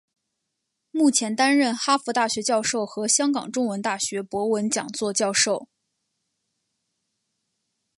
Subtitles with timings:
[0.89, 5.67] 目前担任哈佛大学教授和香港中文大学博文讲座教授。